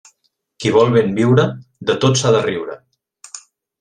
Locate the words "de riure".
2.37-2.79